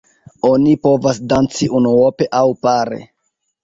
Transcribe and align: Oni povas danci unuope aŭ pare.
Oni 0.47 0.73
povas 0.87 1.21
danci 1.35 1.71
unuope 1.83 2.33
aŭ 2.43 2.45
pare. 2.67 3.03